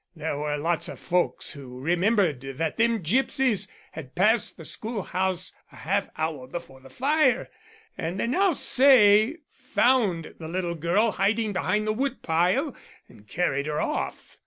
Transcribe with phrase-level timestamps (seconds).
[0.15, 5.75] There were lots of folks who remembered that them gipsies had passed the schoolhouse a
[5.75, 7.51] half hour before the fire,
[7.95, 12.75] and they now say found the little girl hiding behind the wood pile,
[13.07, 14.37] and carried her off.